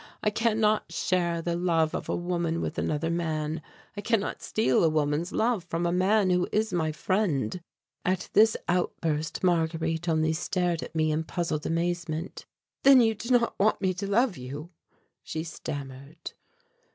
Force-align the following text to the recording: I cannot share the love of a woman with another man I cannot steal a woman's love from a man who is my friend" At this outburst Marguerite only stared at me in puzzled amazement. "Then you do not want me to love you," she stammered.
I 0.23 0.31
cannot 0.31 0.91
share 0.91 1.43
the 1.43 1.55
love 1.55 1.93
of 1.93 2.09
a 2.09 2.15
woman 2.15 2.59
with 2.59 2.79
another 2.79 3.11
man 3.11 3.61
I 3.95 4.01
cannot 4.01 4.41
steal 4.41 4.83
a 4.83 4.89
woman's 4.89 5.31
love 5.31 5.63
from 5.65 5.85
a 5.85 5.91
man 5.91 6.31
who 6.31 6.47
is 6.51 6.73
my 6.73 6.91
friend" 6.91 7.61
At 8.03 8.27
this 8.33 8.57
outburst 8.67 9.43
Marguerite 9.43 10.09
only 10.09 10.33
stared 10.33 10.81
at 10.81 10.95
me 10.95 11.11
in 11.11 11.23
puzzled 11.23 11.67
amazement. 11.67 12.47
"Then 12.81 12.99
you 12.99 13.13
do 13.13 13.29
not 13.29 13.59
want 13.59 13.79
me 13.79 13.93
to 13.93 14.07
love 14.09 14.37
you," 14.37 14.71
she 15.21 15.43
stammered. 15.43 16.31